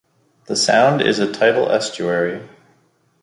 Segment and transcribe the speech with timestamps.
[0.45, 2.41] The sound is a tidal estuary.